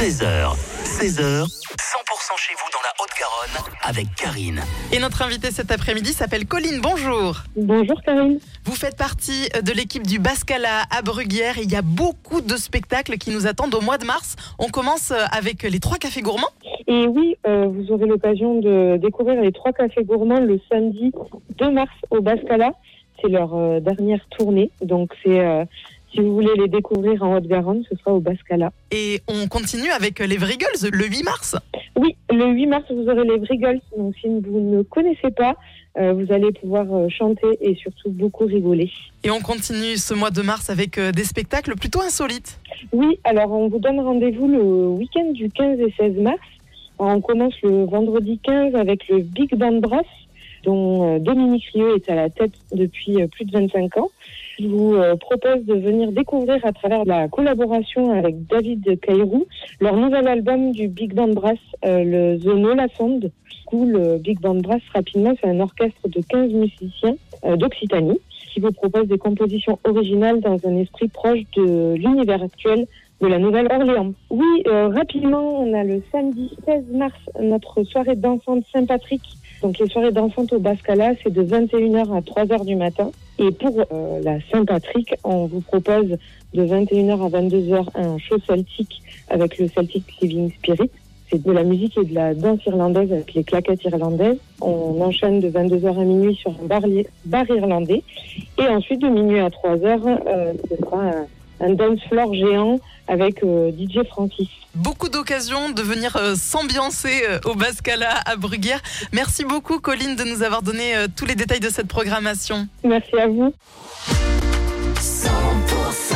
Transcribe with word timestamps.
13h, 0.00 0.56
16h, 0.82 1.44
100% 1.44 1.46
chez 2.38 2.54
vous 2.54 2.70
dans 2.72 2.80
la 2.80 2.94
Haute-Garonne 3.02 3.70
avec 3.82 4.06
Karine. 4.14 4.62
Et 4.94 4.98
notre 4.98 5.20
invité 5.20 5.50
cet 5.50 5.70
après-midi 5.70 6.14
s'appelle 6.14 6.46
Colline. 6.46 6.80
Bonjour. 6.80 7.42
Bonjour 7.54 8.00
Karine. 8.00 8.38
Vous 8.64 8.74
faites 8.74 8.96
partie 8.96 9.50
de 9.62 9.72
l'équipe 9.72 10.06
du 10.06 10.18
Bascala 10.18 10.84
à 10.90 11.02
Bruguière. 11.02 11.58
Il 11.58 11.70
y 11.70 11.76
a 11.76 11.82
beaucoup 11.82 12.40
de 12.40 12.56
spectacles 12.56 13.18
qui 13.18 13.30
nous 13.30 13.46
attendent 13.46 13.74
au 13.74 13.82
mois 13.82 13.98
de 13.98 14.06
mars. 14.06 14.36
On 14.58 14.68
commence 14.68 15.12
avec 15.32 15.64
les 15.64 15.80
trois 15.80 15.98
cafés 15.98 16.22
gourmands. 16.22 16.48
Et 16.86 17.06
oui, 17.06 17.36
euh, 17.46 17.66
vous 17.66 17.92
aurez 17.92 18.06
l'occasion 18.06 18.58
de 18.58 18.96
découvrir 18.96 19.42
les 19.42 19.52
trois 19.52 19.74
cafés 19.74 20.04
gourmands 20.04 20.40
le 20.40 20.58
samedi 20.72 21.12
2 21.58 21.70
mars 21.72 21.92
au 22.08 22.22
Bascala. 22.22 22.72
C'est 23.20 23.28
leur 23.28 23.54
euh, 23.54 23.80
dernière 23.80 24.26
tournée. 24.30 24.70
Donc 24.80 25.12
c'est 25.22 25.40
euh, 25.40 25.66
si 26.12 26.20
vous 26.20 26.34
voulez 26.34 26.54
les 26.56 26.68
découvrir 26.68 27.22
en 27.22 27.36
Haute-Garonne, 27.36 27.84
ce 27.88 27.96
sera 27.96 28.12
au 28.12 28.20
Bascala. 28.20 28.72
Et 28.90 29.20
on 29.28 29.46
continue 29.46 29.90
avec 29.90 30.18
les 30.18 30.36
Vrigals 30.36 30.90
le 30.92 31.06
8 31.06 31.22
mars. 31.22 31.56
Oui, 31.96 32.16
le 32.30 32.46
8 32.46 32.66
mars, 32.66 32.84
vous 32.90 33.08
aurez 33.08 33.24
les 33.24 33.38
Vrigals. 33.38 33.80
Donc 33.96 34.14
si 34.20 34.28
vous 34.28 34.60
ne 34.60 34.82
connaissez 34.82 35.30
pas, 35.30 35.56
euh, 35.98 36.12
vous 36.12 36.32
allez 36.32 36.52
pouvoir 36.52 36.86
euh, 36.92 37.08
chanter 37.08 37.46
et 37.60 37.74
surtout 37.74 38.10
beaucoup 38.10 38.46
rigoler. 38.46 38.90
Et 39.24 39.30
on 39.30 39.40
continue 39.40 39.96
ce 39.96 40.14
mois 40.14 40.30
de 40.30 40.40
mars 40.42 40.70
avec 40.70 40.98
euh, 40.98 41.10
des 41.10 41.24
spectacles 41.24 41.74
plutôt 41.74 42.00
insolites. 42.00 42.60
Oui, 42.92 43.18
alors 43.24 43.50
on 43.50 43.68
vous 43.68 43.78
donne 43.78 44.00
rendez-vous 44.00 44.46
le 44.46 44.88
week-end 44.88 45.32
du 45.32 45.48
15 45.50 45.80
et 45.80 45.92
16 45.98 46.16
mars. 46.18 46.38
On 46.98 47.20
commence 47.20 47.54
le 47.62 47.84
vendredi 47.86 48.38
15 48.42 48.74
avec 48.74 49.08
le 49.08 49.20
Big 49.20 49.54
Band 49.56 49.80
Brass, 49.80 50.06
dont 50.64 51.16
euh, 51.16 51.18
Dominique 51.18 51.64
Rieu 51.72 51.96
est 51.96 52.10
à 52.10 52.14
la 52.14 52.30
tête 52.30 52.52
depuis 52.72 53.20
euh, 53.20 53.26
plus 53.26 53.44
de 53.44 53.52
25 53.52 53.96
ans. 53.96 54.10
Je 54.58 54.66
vous 54.66 54.94
euh, 54.94 55.16
propose 55.16 55.64
de 55.64 55.74
venir 55.74 56.12
découvrir 56.12 56.64
à 56.64 56.72
travers 56.72 57.04
la 57.04 57.28
collaboration 57.28 58.12
avec 58.12 58.46
David 58.46 59.00
Cairou 59.00 59.46
leur 59.80 59.96
nouvel 59.96 60.28
album 60.28 60.72
du 60.72 60.88
Big 60.88 61.14
Band 61.14 61.28
Brass, 61.28 61.58
le 61.82 62.36
The 62.38 62.54
Nola 62.56 62.86
Sound. 62.96 63.22
Du 63.22 63.64
coup, 63.64 63.86
le 63.86 64.18
Big 64.18 64.40
Band 64.40 64.56
Brass, 64.56 64.82
rapidement, 64.92 65.34
c'est 65.40 65.48
un 65.48 65.60
orchestre 65.60 66.08
de 66.08 66.20
15 66.20 66.52
musiciens 66.52 67.16
d'Occitanie 67.56 68.18
qui 68.52 68.60
vous 68.60 68.72
propose 68.72 69.06
des 69.06 69.16
compositions 69.16 69.78
originales 69.84 70.40
dans 70.40 70.58
un 70.66 70.76
esprit 70.76 71.08
proche 71.08 71.40
de 71.56 71.94
l'univers 71.94 72.42
actuel 72.42 72.86
de 73.20 73.26
la 73.28 73.38
Nouvelle-Orléans. 73.38 74.12
Oui, 74.30 74.62
rapidement, 74.66 75.60
on 75.60 75.72
a 75.72 75.84
le 75.84 76.02
samedi 76.10 76.50
16 76.66 76.92
mars 76.92 77.18
notre 77.40 77.84
soirée 77.84 78.16
dansante 78.16 78.64
Saint-Patrick. 78.72 79.22
Donc 79.62 79.78
les 79.78 79.88
soirées 79.88 80.12
dansantes 80.12 80.52
au 80.52 80.58
Bascala, 80.58 81.12
c'est 81.22 81.32
de 81.32 81.42
21h 81.42 82.16
à 82.16 82.20
3h 82.20 82.64
du 82.64 82.76
matin. 82.76 83.10
Et 83.38 83.50
pour 83.50 83.78
euh, 83.92 84.20
la 84.22 84.38
Saint-Patrick, 84.50 85.14
on 85.24 85.46
vous 85.46 85.60
propose 85.60 86.16
de 86.54 86.64
21h 86.64 87.12
à 87.12 87.40
22h 87.40 87.86
un 87.94 88.18
show 88.18 88.36
celtique 88.46 89.02
avec 89.28 89.58
le 89.58 89.68
Celtic 89.68 90.04
Living 90.20 90.50
Spirit. 90.52 90.90
C'est 91.30 91.42
de 91.42 91.52
la 91.52 91.62
musique 91.62 91.96
et 91.96 92.04
de 92.04 92.14
la 92.14 92.34
danse 92.34 92.64
irlandaise 92.66 93.12
avec 93.12 93.34
les 93.34 93.44
claquettes 93.44 93.84
irlandaises. 93.84 94.38
On 94.60 95.00
enchaîne 95.00 95.40
de 95.40 95.48
22h 95.48 96.00
à 96.00 96.04
minuit 96.04 96.34
sur 96.34 96.50
un 96.50 96.66
bar, 96.66 96.82
bar 97.24 97.48
irlandais. 97.48 98.02
Et 98.58 98.66
ensuite, 98.66 99.00
de 99.00 99.08
minuit 99.08 99.38
à 99.38 99.48
3h, 99.48 100.18
euh, 100.26 100.52
ce 100.68 100.76
sera 100.76 101.02
un, 101.02 101.26
un 101.60 101.74
dance 101.74 102.00
floor 102.08 102.34
géant 102.34 102.80
avec 103.08 103.42
euh, 103.42 103.70
DJ 103.72 104.06
Francis. 104.08 104.48
Beaucoup 104.74 105.08
d'occasions 105.08 105.70
de 105.70 105.82
venir 105.82 106.16
euh, 106.16 106.34
s'ambiancer 106.34 107.22
euh, 107.28 107.38
au 107.44 107.54
Bascala 107.54 108.20
à 108.24 108.36
Bruguière. 108.36 108.80
Merci 109.12 109.44
beaucoup 109.44 109.78
Colline 109.80 110.16
de 110.16 110.24
nous 110.24 110.42
avoir 110.42 110.62
donné 110.62 110.94
tous 111.16 111.26
les 111.26 111.34
détails 111.34 111.60
de 111.60 111.68
cette 111.68 111.88
programmation. 111.88 112.68
Merci 112.84 113.16
à 113.18 113.26
vous. 113.26 113.52
100%. 114.96 116.09